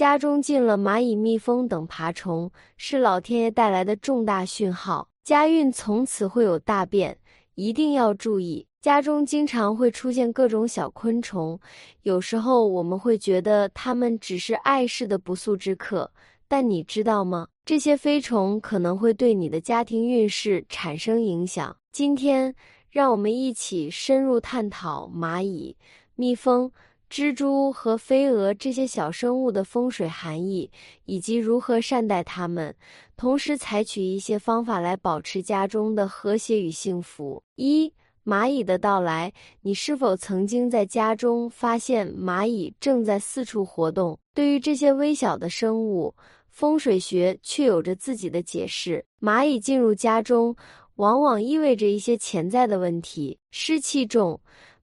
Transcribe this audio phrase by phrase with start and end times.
[0.00, 7.18] 家中进了蚂蚁、蜜蜂等爬虫，是老天爷带来的重大讯号，家运从此会有大变，
[7.54, 8.66] 一定要注意。
[8.80, 11.60] 家中经常会出现各种小昆虫，
[12.00, 16.10] 有时候我们会觉得它们只是碍事的不速之客，
[16.48, 17.46] 但你知道吗？
[17.66, 21.76] 这些飞虫可能会对你的家庭运势产生影响。
[21.92, 22.54] 今天，
[22.88, 25.76] 让我们一起深入探讨蚂蚁、
[26.14, 26.72] 蜜蜂。
[27.10, 30.70] 蜘蛛和飞蛾这些小生物的风水含义，
[31.06, 32.72] 以及如何善待它们，
[33.16, 37.42] 同时采取一些方法来保持家中的和谐与幸福。
[37.56, 37.92] 一、
[38.24, 44.16] 蚂蚁的到来，你是否曾经在家中发现蚂蚁正在四处活动？
[44.32, 46.14] 对于这些微小的生物，
[46.48, 49.04] 风水学却有着自己的解释。
[49.20, 50.54] 蚂蚁进入家中，
[50.94, 54.40] 往往意味着一些潜在的问题，湿气重。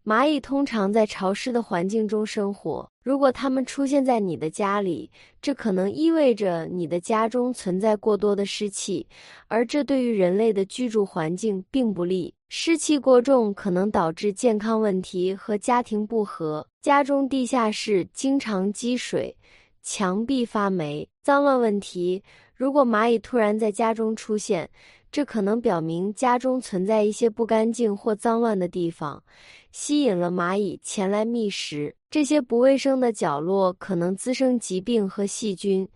[0.07, 2.89] 蚂蚁通常在潮湿的环境中生活。
[3.03, 5.11] 如果它们出现在你的家里，
[5.41, 9.05] 这可能意味着你的家中存在过多的湿气，
[9.49, 12.33] 而这对于人类的居住环境并不利。
[12.47, 16.65] 湿气过重可能导致健康问题和家庭不和。
[16.81, 19.35] 家中地下室经常积水，
[19.83, 22.23] 墙壁发霉，脏乱问题。
[22.55, 24.69] 如果蚂蚁突然在家中出现，
[25.11, 29.23] 这可能表明家中存在一些不干净或脏乱的地方。
[29.71, 35.87] 吸引了蚂蚁前来觅食，这些不卫生的角落可能滋生疾病和细菌，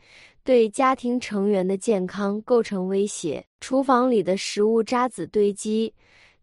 [0.44, 3.44] 对家庭成员的健康构成威胁。
[3.60, 5.94] 厨房里的食物渣子堆积，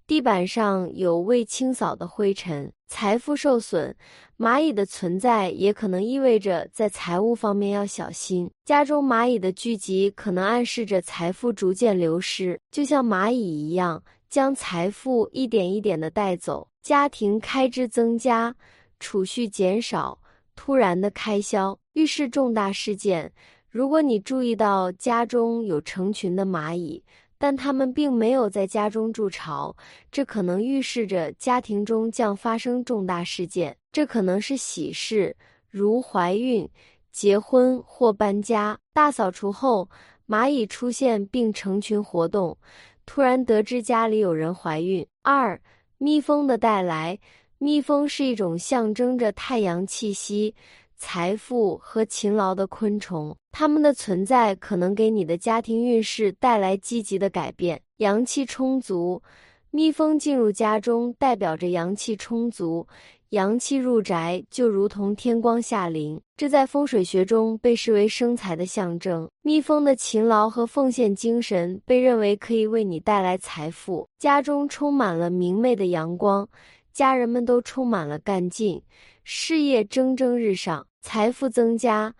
[0.08, 3.94] 地板上有未清扫的灰尘，财富受损。
[4.38, 8.50] 蚂蚁的存在也可能意味着在财务方面要小心。
[8.64, 16.66] 家中蚂蚁的聚集可能暗示着财富逐渐流失，就像蚂蚁一样，将财富一点一点的带走。
[16.82, 18.56] 家庭开支增加，
[18.98, 20.18] 储蓄减少，
[20.56, 23.30] 突然的开销预示重大事件。
[23.68, 27.04] 如果你注意到家中有成群的蚂蚁，
[27.38, 29.74] 但它们并没有在家中筑巢，
[30.10, 33.76] 这可能预示着家庭中将发生重大事件。
[33.92, 35.34] 这可能是喜事，
[35.70, 36.68] 如怀孕、
[37.10, 38.78] 结婚或搬家。
[38.92, 39.88] 大扫除后，
[40.26, 42.58] 蚂蚁出现并成群活动，
[43.06, 45.06] 突然得知家里有人怀孕。
[45.22, 45.58] 二。
[46.00, 47.18] 蜜蜂的带来，
[47.58, 50.54] 蜜蜂是一种象征着太阳气息、
[50.98, 53.34] 财富和勤劳的昆虫。
[53.50, 57.80] 它们的存在可能给你的家庭运势带来积极的改变。
[57.96, 59.22] 阳气充足，
[59.70, 62.86] 蜜蜂进入家中代表着阳气充足。
[63.30, 69.28] 阳气入宅，就如同天光下临，这在风水学中被视为生财的象征。
[69.42, 74.08] 蜜蜂的勤劳和奉献精神被认为可以为你带来财富。
[74.18, 76.48] 家中充满了明媚的阳光，
[76.94, 78.82] 家人们都充满了干劲，
[79.24, 82.14] 事业蒸蒸日上，财富增加。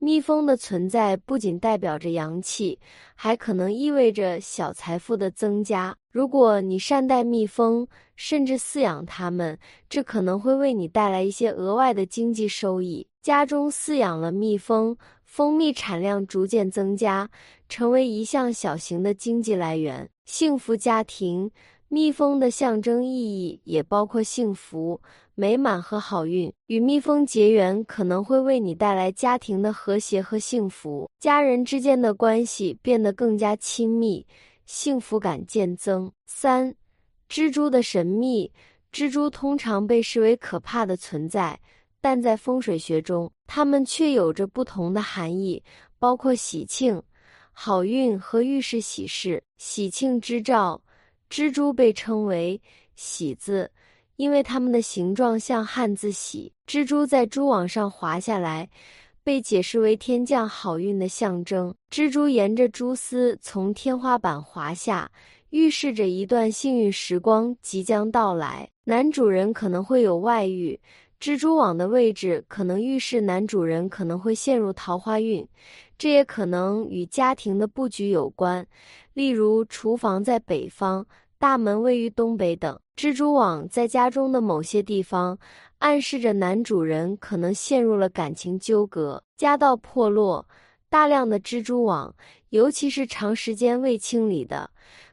[0.00, 2.78] 蜜蜂的存在不仅代表着阳气，
[3.16, 5.96] 还可能意味着小财富的增加。
[6.12, 9.58] 如果你善待蜜蜂，甚至饲养它们，
[9.88, 13.08] 这可能会为你带来一些额外的经济收益。
[13.20, 17.28] 家中饲养了蜜蜂，蜂蜜产量逐渐增加，
[17.68, 20.08] 成为一项小型的经济来源。
[20.24, 21.50] 幸福家庭。
[21.90, 25.00] 蜜蜂的象征意义也包括幸福、
[25.40, 26.52] 美满和好运。
[26.66, 34.26] 与蜜蜂结缘可能会为你带来家庭的和谐和幸福，家人之间的关系变得更加亲密，
[34.66, 36.10] 幸福感渐增。
[36.26, 36.74] 三、
[37.28, 38.52] 蜘蛛的神秘。
[38.92, 41.60] 蜘蛛通常被视为可怕的存在，
[42.00, 45.62] 但在风水学中，它们却有着不同的含义，
[46.00, 47.00] 包括喜庆、
[47.52, 49.40] 好运和预示喜事。
[49.56, 50.82] 喜庆之兆。
[51.30, 52.60] 蜘蛛被称为
[52.96, 53.70] “喜字”，
[54.18, 56.52] 因为它们的形状像汉字“喜”。
[56.66, 58.68] 蜘蛛在蛛网上滑下来，
[59.22, 61.72] 被解释为天降好运的象征。
[61.88, 65.08] 蜘蛛沿着蛛丝从天花板滑下，
[65.50, 68.68] 预示着一段幸运时光即将到来。
[68.82, 70.78] 男主人可能会有外遇，
[71.20, 75.46] 蜘蛛网的位置可能预示男主人可能会陷入桃花运。
[75.96, 78.66] 这也可能与家庭的布局有关，
[79.14, 81.06] 例如厨房在北方，
[81.38, 82.78] 大门位于东北等。
[82.96, 85.38] 蜘蛛网在家中的某些地方，
[85.78, 90.48] 暗示着男主人可能陷入了感情纠葛，家道破落。
[90.90, 92.12] 大量的蜘蛛网，
[92.48, 94.70] 尤其是长时间未清理的，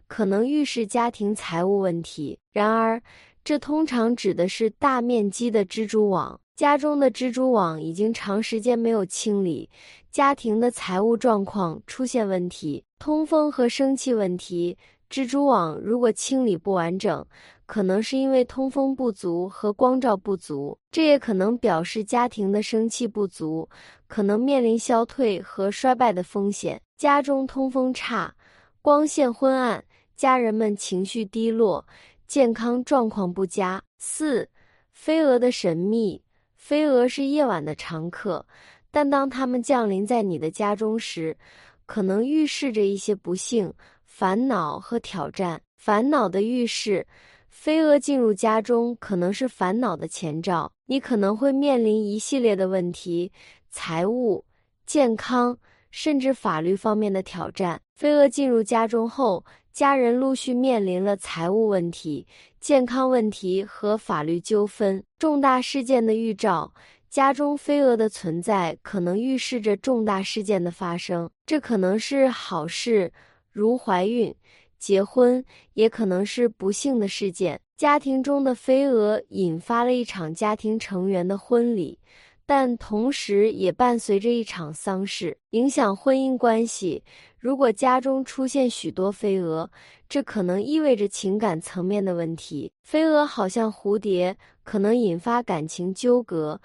[0.08, 2.40] 可能预示家庭财务问题。
[2.52, 3.00] 然而，
[3.44, 6.40] 这通常指的是大面积的蜘蛛网。
[6.56, 9.70] 家中的蜘蛛网已经长时间没有清理，
[10.10, 14.78] 家庭的财务状况出现问题，通风和生气问题。
[15.10, 17.26] 蜘蛛网如果清理不完整，
[17.66, 23.70] 可能是因为通风不足和光照不足，这也可能表示家庭的生气不足，
[24.08, 26.82] 可能面临消退和衰败的风险。
[26.98, 28.34] 家中通风差，
[28.82, 29.84] 光线昏暗，
[30.16, 31.86] 家人们情绪低落，
[32.28, 33.82] 健康状况不佳。
[33.98, 34.50] 四、
[34.92, 36.22] 飞蛾的神秘。
[36.56, 38.44] 飞蛾是夜晚的常客，
[38.90, 41.38] 但当它们降临在你的家中时，
[41.86, 43.72] 可能预示着一些不幸、
[44.18, 45.62] 烦恼和挑战。
[45.76, 47.06] 烦恼的预示，
[47.50, 50.72] 飞蛾进入家中可能是烦恼的前兆。
[50.86, 53.34] 你可能会面临一系列的问题：
[53.70, 54.46] 财务、
[54.86, 55.58] 健康，
[55.92, 57.82] 甚至法律方面的挑战。
[57.94, 62.26] 飞蛾进入家中后，家人陆续面临了财务问题、
[62.62, 65.04] 健康问题和法律纠纷。
[65.20, 66.74] 重大事件的预兆。
[67.10, 73.12] 家中飞蛾的存在可能预示着重大事件的发生，这可能是好事，
[73.56, 74.36] 如怀孕、
[74.78, 75.42] 结婚，
[75.76, 77.58] 也可能是不幸的事件。
[77.78, 81.98] 家庭中的飞蛾引发了一场家庭成员的婚礼，
[82.46, 87.02] 但同时也伴随着一场丧事，影响婚姻关系。
[87.40, 89.70] 如果家中出现许多飞蛾，
[90.10, 92.70] 这可能意味着情感层面的问题。
[92.84, 96.60] 飞蛾好像蝴蝶，可能引发感情纠葛。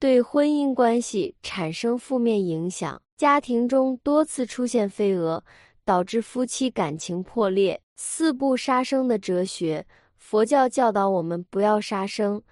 [0.00, 5.44] 对婚姻关系产生负面影响，家庭中多次出现飞蛾，
[5.84, 7.80] 导致夫妻感情破裂。
[7.96, 9.86] 四不杀生的哲学，
[10.16, 12.42] 佛教教导我们不要杀生，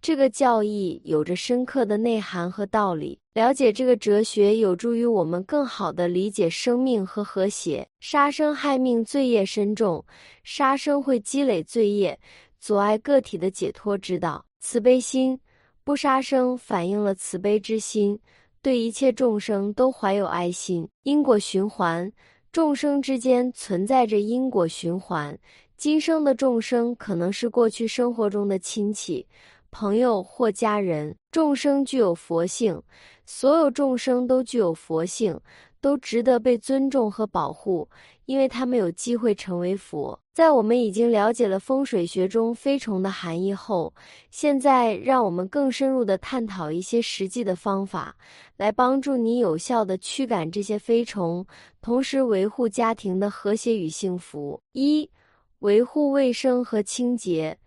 [0.00, 3.18] 这个教义有着深刻的内涵和道理。
[3.34, 7.86] 了解这个哲学，有助于我们更好地理解生命和和谐。
[8.00, 10.04] 杀生害命，罪业深重，
[10.44, 12.18] 杀生会积累罪业，
[12.58, 14.44] 阻碍个体的解脱之道。
[14.60, 15.38] 慈悲心。
[15.82, 18.20] 不杀生反映了慈悲之心，
[18.62, 20.86] 对一切众生都怀有爱心。
[21.02, 22.12] 因果循环，
[22.52, 25.38] 众生之间存在着因果循环。
[25.76, 29.24] 今生的众生可能是过去生活中的亲戚、
[29.70, 31.14] 朋友或家人。
[31.30, 32.82] 众生具有佛性，
[33.24, 35.40] 所有众生都具有佛性。
[35.80, 37.88] 都值得被尊重和保护，
[38.26, 40.18] 因为他们有机会成为佛。
[40.32, 43.92] 在我们已经了解了风水学中飞虫的含义后，
[44.30, 48.16] 现在让我们更深入的探讨一些实际的方法，
[48.56, 51.44] 来帮助你有效的驱赶这些飞虫，
[51.82, 54.60] 同时维护家庭的和谐与幸福。
[54.72, 55.10] 一、
[55.58, 57.58] 维护卫生和清洁，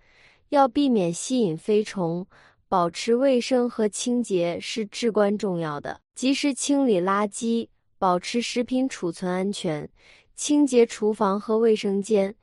[0.49, 2.25] 要避免吸引飞虫，
[2.67, 5.99] 保持卫生和清洁是至关重要的。
[6.15, 7.67] 及时清理垃圾。
[8.03, 9.89] 保持食品储存安全，
[10.35, 12.35] 清洁厨房和卫生间，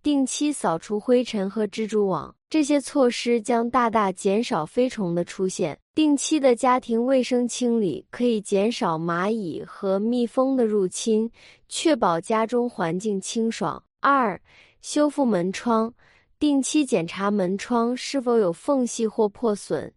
[0.00, 2.32] 定期扫除灰尘和蜘蛛网。
[2.48, 5.76] 这些措施将大大减少飞虫的出现。
[5.92, 11.28] 定期的家庭卫生清理可以减少蚂蚁和蜜蜂的入侵，
[11.68, 13.82] 确保家中环境清爽。
[13.98, 14.40] 二、
[14.80, 15.92] 修复门窗，
[16.38, 19.92] 定期检查门窗是否有缝隙或破损。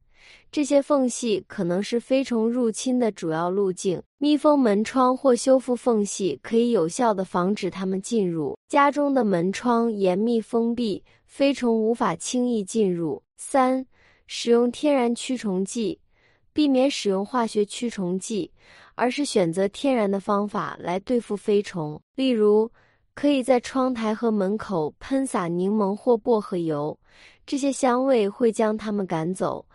[0.51, 4.01] 这些缝隙可能是飞虫入侵的主要路径。
[4.17, 13.23] 密封门窗或修复缝隙可以有效地防止它们进入家中的门窗严密封闭，飞虫无法轻易进入。
[13.37, 13.85] 三、
[14.27, 15.99] 使用天然驱虫剂，
[16.53, 18.51] 避免使用化学驱虫剂，
[18.95, 21.99] 而是选择天然的方法来对付飞虫。
[22.15, 22.69] 例如，
[23.13, 26.97] 可以在窗台和门口喷洒柠檬或薄荷油，
[27.45, 29.65] 这些香味会将它们赶走。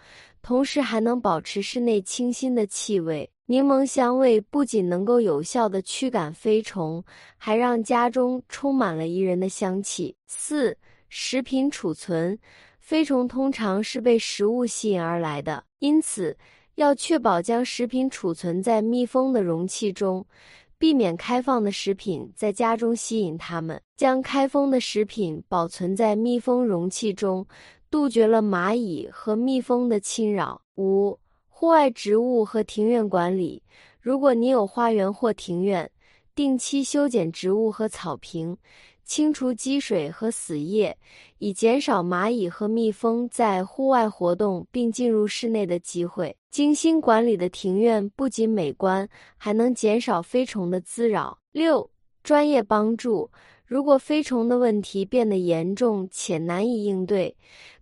[0.46, 3.28] 同时还能保持室内清新的气味。
[3.46, 7.02] 柠檬香味不仅能够有效的驱赶飞虫，
[7.36, 10.14] 还让家中充满了宜人的香气。
[10.28, 12.38] 四、食品储存，
[12.78, 16.36] 飞虫通常是被食物吸引而来的，因此
[16.76, 20.24] 要确保将食品储存在密封的容器中，
[20.78, 23.82] 避免开放的食品在家中吸引它们。
[23.96, 27.44] 将开封的食品保存在密封容器中。
[27.90, 30.60] 杜绝了蚂蚁和蜜蜂的侵扰。
[30.76, 33.62] 五、户外植物和庭院管理。
[34.00, 35.90] 如果你有花园或庭院，
[36.34, 38.56] 定期修剪植物和草坪，
[39.04, 40.96] 清除积水和死叶，
[41.38, 46.36] 以减少蚂蚁和蜜蜂在户外活动并进入室内的机会。
[46.50, 51.38] 精心管理的庭院不仅美观，还能减少飞虫的滋扰。
[51.52, 51.88] 六、
[52.22, 53.30] 专业帮助。
[53.64, 57.36] 如果飞虫的问题变得严重且难以应对，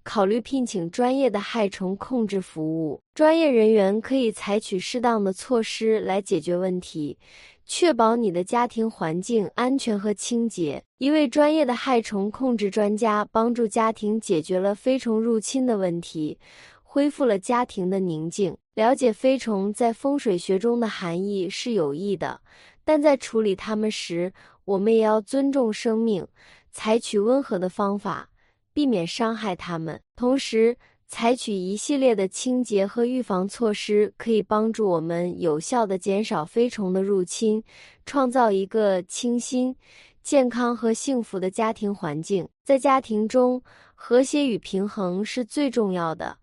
[0.04, 3.00] 考虑聘请专业的害虫控制服务。
[3.14, 7.18] 专业人员可以采取适当的措施来解决问题，
[7.64, 10.84] 确保你的家庭环境安全和清洁。
[10.98, 16.38] 一位专业的害虫控制专家帮助家庭解决了飞虫入侵的问题，
[16.82, 18.56] 恢复了家庭的宁静。
[18.74, 22.40] 了解飞虫在风水学中的含义是有益的，
[22.84, 24.32] 但在处理它们时，
[24.64, 26.26] 我们也要尊重生命，
[26.72, 28.28] 采取温和的方法，
[28.74, 29.98] 避免伤害它们。
[30.14, 30.76] 同时，
[31.06, 37.62] 采取一系列的清洁和预防措施，可以帮助我们有效地减少飞虫的入侵，
[38.04, 39.76] 创造一个清新、
[40.22, 42.48] 健康和幸福的家庭环境。
[42.64, 43.62] 在家庭中，
[43.94, 46.38] 和谐与平衡是最重要的。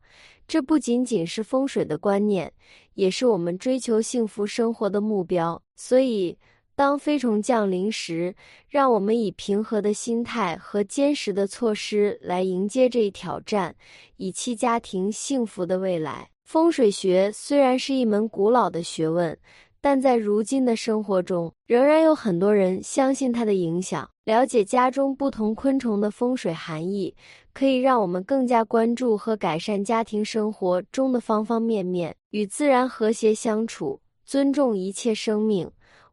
[0.48, 2.52] 这不仅仅是风水的观念，
[2.94, 5.62] 也是我们追求幸福生活的目标。
[5.76, 6.38] 所以，
[6.82, 8.34] 当飞虫降临时，
[8.68, 13.76] 让我们以平和的心态和坚实的措施来迎接这一挑战，
[14.18, 16.28] 以期家庭幸福的未来。
[16.44, 19.38] 风水学虽然是一门古老的学问。
[19.80, 24.10] 但在如今的生活中，仍然有很多人相信它的影响。
[24.26, 27.16] 了解家中不同昆虫的风水含义，
[27.54, 32.16] 可以让我们更加关注和改善家庭生活中的方方面面。
[32.32, 35.70] 与自然和谐相处，尊重一切生命，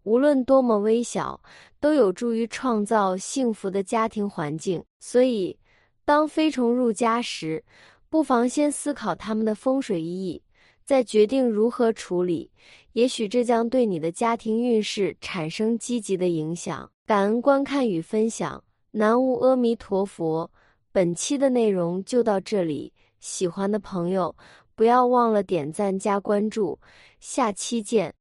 [0.09, 1.39] 无论多么微小，
[1.79, 4.83] 都有助于创造幸福的家庭环境。
[4.99, 5.59] 所以，
[6.07, 7.63] 当飞虫入家时，
[8.09, 10.43] 不妨先思考它们的风水意义。
[10.87, 12.51] 再决定如何处理，
[12.95, 16.91] 也许这将对你的家庭运势产生积极的影响。
[17.05, 20.51] 感恩观看与分享，南无阿弥陀佛。
[20.91, 24.35] 本期的内容就到这里，喜欢的朋友
[24.75, 26.81] 不要忘了点赞加关注，
[27.21, 28.18] 下期见。